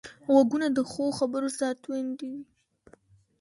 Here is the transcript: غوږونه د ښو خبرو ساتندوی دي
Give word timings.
غوږونه 0.31 0.67
د 0.71 0.77
ښو 0.91 1.05
خبرو 1.19 1.49
ساتندوی 1.59 2.11
دي 2.19 2.33